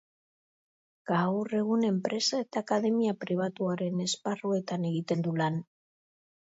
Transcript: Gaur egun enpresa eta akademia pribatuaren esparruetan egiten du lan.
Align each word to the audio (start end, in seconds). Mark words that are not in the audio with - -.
Gaur 1.11 1.53
egun 1.57 1.85
enpresa 1.89 2.41
eta 2.45 2.63
akademia 2.67 3.15
pribatuaren 3.27 4.03
esparruetan 4.09 4.93
egiten 4.93 5.27
du 5.29 5.39
lan. 5.45 5.65